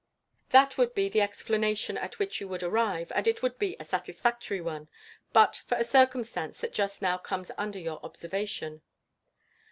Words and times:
That 0.49 0.79
would 0.79 0.95
be 0.95 1.09
the 1.09 1.21
explanation 1.21 1.95
at 1.95 2.17
which 2.17 2.41
you 2.41 2.47
would 2.47 2.63
arrive; 2.63 3.11
and 3.13 3.27
it 3.27 3.43
would 3.43 3.59
be 3.59 3.75
a 3.79 3.85
satisfactory 3.85 4.59
one, 4.59 4.87
but 5.31 5.61
for 5.67 5.75
a 5.77 5.83
circumstance 5.83 6.57
that 6.61 6.73
just 6.73 7.03
now 7.03 7.19
comes 7.19 7.51
under 7.55 7.77
your 7.77 8.03
observation. 8.03 8.81